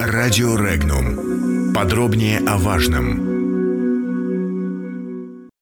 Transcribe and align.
Радио 0.00 0.56
Регнум. 0.56 1.72
Подробнее 1.74 2.38
о 2.46 2.56
важном. 2.58 3.40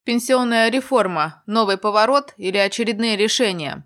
Пенсионная 0.05 0.71
реформа. 0.71 1.43
Новый 1.47 1.77
поворот 1.77 2.35
или 2.37 2.57
очередные 2.57 3.17
решения? 3.17 3.85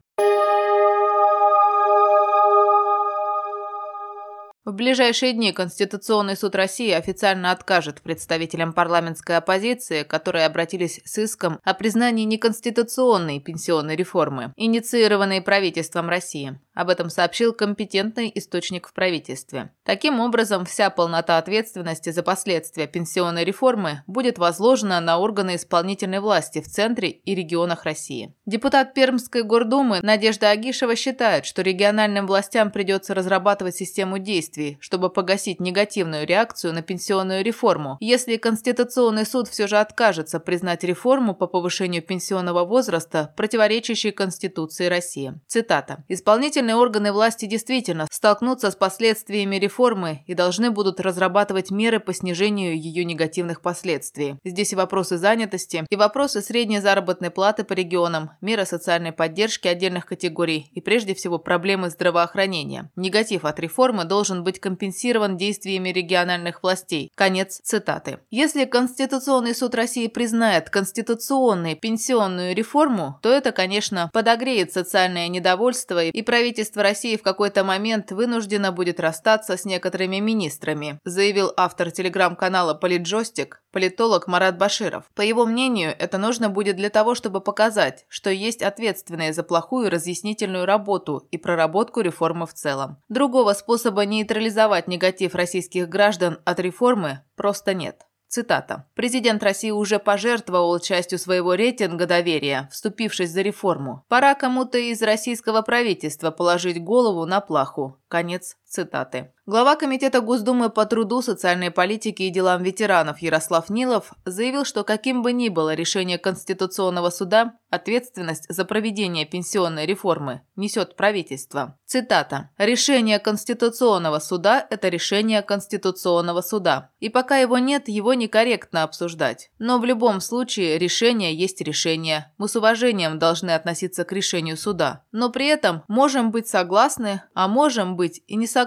В 4.65 4.71
ближайшие 4.75 5.33
дни 5.33 5.51
Конституционный 5.51 6.37
суд 6.37 6.55
России 6.55 6.93
официально 6.93 7.51
откажет 7.51 8.01
представителям 8.01 8.73
парламентской 8.73 9.39
оппозиции, 9.39 10.05
которые 10.05 10.47
обратились 10.47 11.01
с 11.05 11.19
иском 11.19 11.59
о 11.65 11.75
признании 11.75 12.25
неконституционной 12.25 13.41
пенсионной 13.41 13.97
реформы, 13.97 14.53
инициированной 14.55 15.43
правительством 15.43 16.09
России. 16.09 16.61
Об 16.75 16.91
этом 16.91 17.11
сообщил 17.11 17.53
компетентный 17.53 18.31
источник 18.35 18.87
в 18.87 18.95
правительстве. 18.95 19.73
Таким 19.85 20.21
образом, 20.21 20.65
вся 20.65 20.91
полнота 20.91 21.39
ответственности 21.39 22.11
за 22.11 22.23
последствия 22.23 22.87
пенсионной 22.87 23.45
реформы 23.45 24.05
будет 24.07 24.39
возложена 24.39 25.01
на 25.01 25.19
органы 25.19 25.57
исполнительной 25.57 26.21
власти 26.21 26.61
в 26.61 26.69
центре 26.69 27.11
и 27.11 27.35
регионах 27.35 27.83
России. 27.83 28.35
Депутат 28.47 28.95
Пермской 28.95 29.43
гордумы 29.43 29.99
Надежда 30.03 30.51
Агишева 30.51 30.95
считает, 30.95 31.47
что 31.47 31.63
региональным 31.63 32.29
властям 32.29 32.71
придется 32.71 33.13
разрабатывать 33.13 33.75
систему 33.75 34.19
действий, 34.19 34.52
чтобы 34.81 35.11
погасить 35.11 35.61
негативную 35.61 36.27
реакцию 36.27 36.75
на 36.75 36.83
пенсионную 36.83 37.45
реформу, 37.45 37.97
если 38.01 38.37
Конституционный 38.37 39.27
суд 39.27 39.49
все 39.49 39.67
же 39.67 39.79
откажется 39.79 40.41
признать 40.41 40.85
реформу 40.85 41.35
по 41.35 41.47
повышению 41.47 42.03
пенсионного 42.03 42.65
возраста, 42.65 43.33
противоречащей 43.37 44.13
Конституции 44.13 44.87
России. 44.87 45.35
Цитата. 45.49 46.05
«Исполнитель 46.09 46.53
Исполнительные 46.53 46.77
органы 46.77 47.13
власти 47.13 47.47
действительно 47.47 48.07
столкнутся 48.11 48.71
с 48.71 48.77
последствиями 48.77 49.57
реформы 49.57 50.23
и 50.27 50.35
должны 50.35 50.71
будут 50.71 51.01
разрабатывать 51.01 51.71
меры 51.71 51.99
по 51.99 52.13
снижению 52.13 52.79
ее 52.79 53.05
негативных 53.05 53.63
последствий. 53.63 54.37
Здесь 54.45 54.73
и 54.73 54.77
вопросы 54.77 55.17
занятости, 55.17 55.85
и 55.89 55.97
вопросы 55.97 56.43
средней 56.43 56.81
заработной 56.81 57.31
платы 57.31 57.65
по 57.65 57.73
регионам, 57.73 58.33
меры 58.41 58.67
социальной 58.67 59.13
поддержки 59.13 59.67
отдельных 59.67 60.05
категорий 60.05 60.71
и 60.75 60.81
прежде 60.81 61.15
всего 61.15 61.39
проблемы 61.39 61.91
здравоохранения. 61.91 62.91
Негатив 62.97 63.45
от 63.45 63.59
реформы 63.61 64.05
должен 64.05 64.42
быть 64.43 64.61
компенсирован 64.61 65.37
действиями 65.37 65.91
региональных 65.91 66.63
властей. 66.63 67.11
Конец 67.15 67.61
цитаты. 67.63 68.19
Если 68.31 68.65
Конституционный 68.65 69.55
суд 69.55 69.75
России 69.75 70.07
признает 70.09 70.71
конституционной 70.71 71.75
пенсионную 71.75 72.55
реформу, 72.55 73.19
то 73.23 73.31
это, 73.31 73.53
конечно, 73.53 74.11
подогреет 74.13 74.73
социальное 74.73 75.29
недовольство 75.29 76.05
и 76.05 76.23
правительство 76.23 76.83
России 76.83 77.17
в 77.17 77.23
какой-то 77.23 77.65
момент 77.65 78.11
вынуждено 78.11 78.73
будет 78.73 79.01
расстаться 79.01 79.57
с 79.57 79.65
некоторыми 79.65 80.19
министрами, 80.19 80.99
заявил 81.05 81.53
автор 81.57 81.91
телеграм-канала 81.91 82.75
«Политджостик» 82.75 83.62
политолог 83.73 84.29
Марат 84.29 84.57
Баширов. 84.59 85.05
По 85.15 85.23
его 85.23 85.47
мнению, 85.47 85.95
это 85.99 86.19
нужно 86.19 86.49
будет 86.49 86.77
для 86.77 86.91
того, 86.91 87.15
чтобы 87.15 87.41
показать, 87.41 88.05
что 88.09 88.31
есть 88.31 88.63
ответственные 88.63 89.33
за 89.33 89.43
плохую 89.43 89.91
разъяснительную 89.91 90.67
работу 90.67 91.27
и 91.31 91.39
проработку 91.39 92.01
реформы 92.01 92.47
в 92.47 92.55
целом. 92.55 92.99
Другого 93.09 93.55
способа 93.55 94.05
нейтрализовать 94.05 94.87
негатив 94.87 95.35
российских 95.35 95.89
граждан 95.89 96.39
от 96.45 96.61
реформы 96.61 97.21
просто 97.35 97.75
нет. 97.75 98.07
Цитата. 98.33 98.87
«Президент 98.95 99.43
России 99.43 99.71
уже 99.71 99.99
пожертвовал 99.99 100.79
частью 100.79 101.19
своего 101.19 101.53
рейтинга 101.53 102.07
доверия, 102.07 102.67
вступившись 102.73 103.31
за 103.31 103.43
реформу. 103.43 104.07
Пора 104.09 104.35
кому-то 104.35 104.79
из 104.79 105.03
российского 105.03 105.61
правительства 105.61 106.31
положить 106.31 106.83
голову 106.83 107.27
на 107.27 107.43
плаху. 107.43 107.99
Конец 108.09 108.57
цитаты. 108.73 109.33
Глава 109.45 109.75
Комитета 109.77 110.21
Госдумы 110.21 110.71
по 110.71 110.87
труду, 110.87 111.21
социальной 111.21 111.71
политике 111.71 112.29
и 112.29 112.31
делам 112.31 112.63
ветеранов 112.63 113.19
Ярослав 113.19 113.71
Нилов 113.71 114.13
заявил, 114.25 114.65
что 114.65 114.85
каким 114.85 115.23
бы 115.23 115.33
ни 115.33 115.49
было 115.49 115.75
решение 115.75 116.17
Конституционного 116.17 117.11
суда, 117.11 117.55
ответственность 117.69 118.47
за 118.49 118.65
проведение 118.65 119.27
пенсионной 119.27 119.85
реформы 119.85 120.43
несет 120.55 120.95
правительство. 120.95 121.77
Цитата. 121.87 122.51
«Решение 122.57 123.19
Конституционного 123.19 124.21
суда– 124.21 124.65
это 124.71 124.89
решение 124.89 125.43
Конституционного 125.43 126.41
суда. 126.41 126.91
И 127.01 127.09
пока 127.09 127.39
его 127.39 127.59
нет, 127.59 127.89
его 127.89 128.15
некорректно 128.15 128.85
обсуждать. 128.85 129.51
Но 129.59 129.81
в 129.81 129.85
любом 129.85 130.21
случае 130.21 130.79
решение 130.79 131.35
есть 131.35 131.61
решение. 131.61 132.33
Мы 132.39 132.49
с 132.49 132.55
уважением 132.55 133.19
должны 133.19 133.51
относиться 133.51 134.05
к 134.05 134.13
решению 134.13 134.57
суда. 134.57 135.05
Но 135.11 135.31
при 135.31 135.47
этом 135.47 135.83
можем 135.89 136.31
быть 136.31 136.47
согласны, 136.47 137.23
а 137.35 137.49
можем 137.49 137.97
быть 137.97 138.23
и 138.27 138.37
не 138.37 138.47
согласны, 138.47 138.62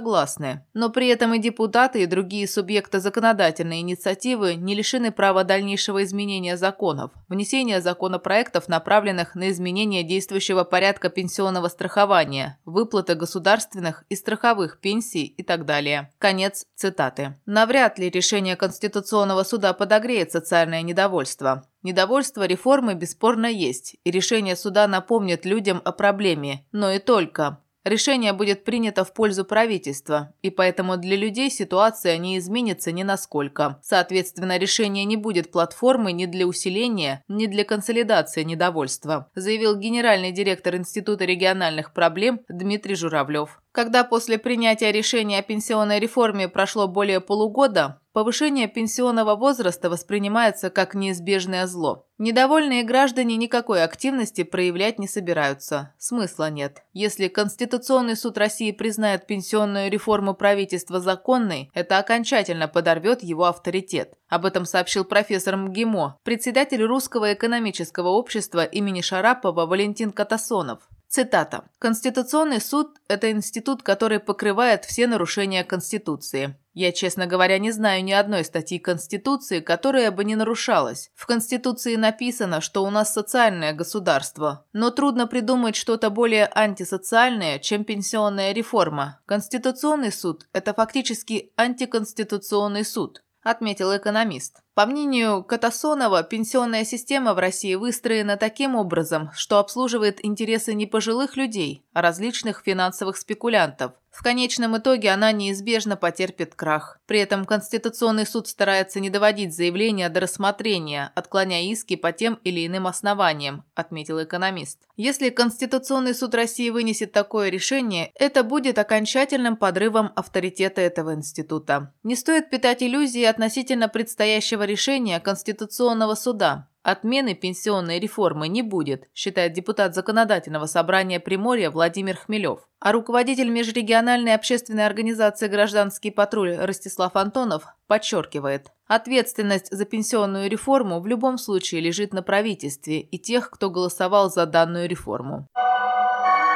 но 0.73 0.89
при 0.89 1.07
этом 1.07 1.33
и 1.33 1.39
депутаты, 1.39 2.03
и 2.03 2.05
другие 2.05 2.47
субъекты 2.47 2.99
законодательной 2.99 3.79
инициативы 3.79 4.55
не 4.55 4.75
лишены 4.75 5.11
права 5.11 5.43
дальнейшего 5.43 6.03
изменения 6.03 6.57
законов, 6.57 7.11
внесения 7.27 7.81
законопроектов, 7.81 8.67
направленных 8.67 9.35
на 9.35 9.49
изменение 9.49 10.03
действующего 10.03 10.63
порядка 10.63 11.09
пенсионного 11.09 11.67
страхования, 11.67 12.59
выплаты 12.65 13.15
государственных 13.15 14.03
и 14.09 14.15
страховых 14.15 14.79
пенсий 14.79 15.25
и 15.25 15.43
так 15.43 15.65
далее. 15.65 16.11
Конец 16.17 16.65
цитаты. 16.75 17.35
Навряд 17.45 17.99
ли 17.99 18.09
решение 18.09 18.55
Конституционного 18.55 19.43
суда 19.43 19.73
подогреет 19.73 20.31
социальное 20.31 20.81
недовольство. 20.81 21.65
Недовольство 21.85 22.47
реформы 22.47 22.95
бесспорно 22.95 23.45
есть, 23.45 23.95
и 24.03 24.09
решение 24.09 24.55
суда 24.55 24.87
напомнит 24.87 25.45
людям 25.45 25.81
о 25.85 25.91
проблеме, 25.91 26.65
но 26.71 26.91
и 26.91 26.97
только. 26.97 27.59
Решение 27.85 28.33
будет 28.33 28.63
принято 28.63 29.05
в 29.05 29.13
пользу 29.13 29.45
правительства, 29.45 30.33
и 30.41 30.49
поэтому 30.49 30.97
для 30.97 31.15
людей 31.15 31.51
ситуация 31.51 32.17
не 32.17 32.39
изменится 32.39 32.91
ни 32.91 33.03
насколько. 33.03 33.79
Соответственно, 33.83 34.57
решение 34.57 35.05
не 35.05 35.17
будет 35.17 35.51
платформой 35.51 36.11
ни 36.11 36.25
для 36.25 36.47
усиления, 36.47 37.23
ни 37.27 37.45
для 37.45 37.63
консолидации 37.63 38.41
недовольства, 38.41 39.29
заявил 39.35 39.75
генеральный 39.75 40.31
директор 40.31 40.75
Института 40.75 41.25
региональных 41.25 41.93
проблем 41.93 42.41
Дмитрий 42.49 42.95
Журавлев. 42.95 43.61
Когда 43.75 44.05
после 44.05 44.37
принятия 44.37 44.93
решения 44.93 45.39
о 45.39 45.41
пенсионной 45.41 45.99
реформе 45.99 46.47
прошло 46.47 46.87
более 46.87 47.19
полугода, 47.19 47.99
повышение 48.13 48.69
пенсионного 48.69 49.35
возраста 49.35 49.89
воспринимается 49.89 50.69
как 50.69 50.95
неизбежное 50.95 51.67
зло. 51.67 52.07
Недовольные 52.17 52.83
граждане 52.83 53.35
никакой 53.35 53.83
активности 53.83 54.43
проявлять 54.43 54.97
не 54.97 55.09
собираются. 55.09 55.93
Смысла 55.97 56.49
нет. 56.49 56.83
Если 56.93 57.27
Конституционный 57.27 58.15
суд 58.15 58.37
России 58.37 58.71
признает 58.71 59.27
пенсионную 59.27 59.91
реформу 59.91 60.35
правительства 60.35 61.01
законной, 61.01 61.69
это 61.73 61.97
окончательно 61.97 62.69
подорвет 62.69 63.23
его 63.23 63.43
авторитет. 63.43 64.13
Об 64.29 64.45
этом 64.45 64.63
сообщил 64.63 65.03
профессор 65.03 65.57
МГИМО, 65.57 66.19
председатель 66.23 66.81
Русского 66.81 67.33
экономического 67.33 68.07
общества 68.07 68.63
имени 68.63 69.01
Шарапова 69.01 69.65
Валентин 69.65 70.11
Катасонов. 70.11 70.87
Цитата. 71.15 71.63
«Конституционный 71.79 72.59
суд– 72.59 72.97
это 73.07 73.31
институт, 73.31 73.83
который 73.83 74.19
покрывает 74.19 74.83
все 74.83 75.07
нарушения 75.07 75.63
Конституции. 75.63 76.57
Я, 76.73 76.91
честно 76.91 77.25
говоря, 77.25 77.57
не 77.57 77.71
знаю 77.71 78.03
ни 78.03 78.11
одной 78.11 78.43
статьи 78.43 78.79
Конституции, 78.79 79.61
которая 79.61 80.11
бы 80.11 80.25
не 80.25 80.35
нарушалась. 80.35 81.09
В 81.15 81.25
Конституции 81.25 81.95
написано, 81.95 82.59
что 82.59 82.83
у 82.83 82.89
нас 82.89 83.13
социальное 83.13 83.71
государство, 83.71 84.65
но 84.73 84.91
трудно 84.91 85.25
придумать 85.25 85.77
что-то 85.77 86.09
более 86.09 86.51
антисоциальное, 86.53 87.59
чем 87.59 87.85
пенсионная 87.85 88.51
реформа. 88.51 89.21
Конституционный 89.25 90.11
суд– 90.11 90.49
это 90.51 90.73
фактически 90.73 91.53
антиконституционный 91.55 92.83
суд 92.83 93.23
отметил 93.45 93.95
экономист. 93.95 94.61
По 94.73 94.85
мнению 94.85 95.43
Катасонова, 95.43 96.23
пенсионная 96.23 96.83
система 96.83 97.33
в 97.33 97.39
России 97.39 97.75
выстроена 97.75 98.37
таким 98.37 98.75
образом, 98.75 99.29
что 99.33 99.59
обслуживает 99.59 100.25
интересы 100.25 100.73
не 100.73 100.87
пожилых 100.87 101.37
людей, 101.37 101.85
а 101.93 102.01
различных 102.01 102.63
финансовых 102.65 103.15
спекулянтов. 103.17 103.93
В 104.15 104.23
конечном 104.23 104.77
итоге 104.77 105.09
она 105.09 105.33
неизбежно 105.33 105.97
потерпит 105.97 106.55
крах. 106.55 106.99
При 107.05 107.19
этом 107.19 107.43
Конституционный 107.43 108.25
суд 108.25 108.47
старается 108.47 109.01
не 109.01 109.09
доводить 109.09 109.53
заявления 109.53 110.07
до 110.07 110.21
рассмотрения, 110.21 111.11
отклоняя 111.15 111.63
иски 111.63 111.97
по 111.97 112.13
тем 112.13 112.39
или 112.45 112.65
иным 112.65 112.87
основаниям, 112.87 113.65
отметил 113.75 114.23
экономист. 114.23 114.79
Если 114.95 115.29
Конституционный 115.29 116.15
суд 116.15 116.33
России 116.33 116.69
вынесет 116.69 117.11
такое 117.11 117.49
решение, 117.49 118.13
это 118.15 118.45
будет 118.45 118.79
окончательным 118.79 119.57
подрывом 119.57 120.13
авторитета 120.15 120.79
этого 120.79 121.13
института. 121.13 121.91
Не 122.03 122.15
стоит 122.15 122.49
питать 122.49 122.81
иллюзии 122.81 123.23
относительно 123.23 123.89
предстоящего 123.89 124.63
решения 124.63 125.19
Конституционного 125.19 126.15
суда. 126.15 126.69
Отмены 126.85 127.33
пенсионной 127.33 127.97
реформы 127.97 128.47
не 128.47 128.61
будет, 128.61 129.09
считает 129.15 129.53
депутат 129.53 129.95
Законодательного 129.95 130.67
собрания 130.67 131.19
Приморья 131.19 131.71
Владимир 131.71 132.15
Хмелев. 132.15 132.59
А 132.79 132.91
руководитель 132.91 133.49
межрегиональной 133.49 134.35
общественной 134.35 134.85
организации 134.85 135.47
«Гражданский 135.47 136.11
патруль» 136.11 136.55
Ростислав 136.55 137.15
Антонов 137.15 137.63
подчеркивает, 137.87 138.67
ответственность 138.85 139.75
за 139.75 139.83
пенсионную 139.85 140.47
реформу 140.47 140.99
в 140.99 141.07
любом 141.07 141.39
случае 141.39 141.81
лежит 141.81 142.13
на 142.13 142.21
правительстве 142.21 142.99
и 142.99 143.17
тех, 143.17 143.49
кто 143.49 143.71
голосовал 143.71 144.29
за 144.29 144.45
данную 144.45 144.87
реформу. 144.87 145.47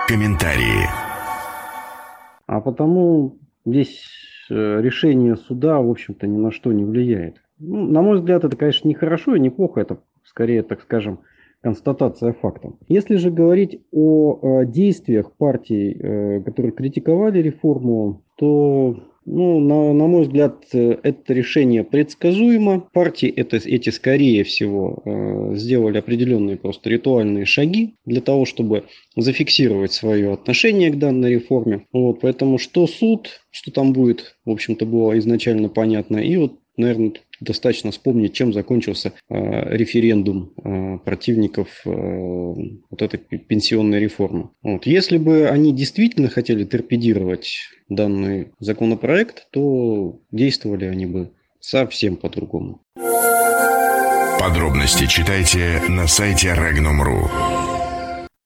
Комментарии. 0.08 0.88
А 2.46 2.62
потому 2.62 3.40
здесь 3.66 4.06
э, 4.52 4.54
решение 4.54 5.38
суда, 5.38 5.80
в 5.80 5.90
общем-то, 5.90 6.28
ни 6.28 6.38
на 6.38 6.52
что 6.52 6.72
не 6.72 6.86
влияет. 6.86 7.42
Ну, 7.58 7.86
на 7.86 8.02
мой 8.02 8.20
взгляд, 8.20 8.44
это, 8.46 8.56
конечно, 8.56 8.88
не 8.88 8.94
хорошо 8.94 9.36
и 9.36 9.40
не 9.40 9.50
плохо, 9.50 9.82
это 9.82 10.00
скорее, 10.30 10.64
так 10.64 10.82
скажем, 10.82 11.20
констатация 11.62 12.34
факта. 12.34 12.74
Если 12.88 13.18
же 13.18 13.32
говорить 13.32 13.82
о, 13.92 14.40
о 14.42 14.66
действиях 14.66 15.34
партий, 15.34 15.98
э, 16.00 16.42
которые 16.42 16.72
критиковали 16.72 17.42
реформу, 17.42 18.24
то 18.38 18.96
ну, 19.32 19.60
на, 19.60 19.94
на 19.94 20.08
мой 20.08 20.24
взгляд, 20.24 20.64
э, 20.74 20.98
это 21.04 21.34
решение 21.34 21.84
предсказуемо. 21.84 22.88
Партии 22.94 23.30
это, 23.30 23.58
эти, 23.58 23.90
скорее 23.90 24.44
всего, 24.44 25.02
э, 25.06 25.56
сделали 25.56 25.98
определенные 25.98 26.58
просто 26.58 26.90
ритуальные 26.90 27.46
шаги 27.46 27.96
для 28.06 28.22
того, 28.22 28.46
чтобы 28.46 28.86
зафиксировать 29.16 29.92
свое 29.92 30.34
отношение 30.34 30.90
к 30.90 30.98
данной 30.98 31.34
реформе. 31.34 31.86
Вот, 31.94 32.22
поэтому 32.22 32.58
что 32.58 32.88
суд, 32.88 33.42
что 33.52 33.72
там 33.72 33.94
будет, 33.94 34.38
в 34.46 34.52
общем-то, 34.52 34.86
было 34.86 35.18
изначально 35.20 35.70
понятно. 35.70 36.18
И 36.18 36.36
вот, 36.38 36.54
наверное, 36.80 37.14
достаточно 37.40 37.92
вспомнить, 37.92 38.34
чем 38.34 38.54
закончился 38.54 39.14
э, 39.30 39.76
референдум 39.76 40.52
э, 40.58 40.98
противников 41.04 41.68
э, 41.86 41.90
вот 41.90 43.02
этой 43.02 43.18
пенсионной 43.18 44.00
реформы. 44.00 44.50
Вот. 44.64 44.86
Если 44.86 45.18
бы 45.18 45.48
они 45.48 45.74
действительно 45.74 46.30
хотели 46.30 46.64
торпедировать 46.64 47.58
данный 47.88 48.52
законопроект, 48.60 49.48
то 49.52 50.20
действовали 50.32 50.86
они 50.86 51.06
бы 51.06 51.32
совсем 51.60 52.16
по-другому. 52.16 52.82
Подробности 54.40 55.06
читайте 55.06 55.82
на 55.90 56.08
сайте 56.08 56.50
Regnum.ru. 56.50 57.59